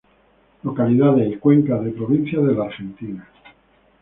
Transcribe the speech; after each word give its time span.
Localidades 0.63 1.31
y 1.31 1.37
cuencas 1.37 1.83
de 1.85 1.91
provincias 1.91 2.43
de 2.43 2.55
la 2.55 2.63
Argentina. 2.65 3.29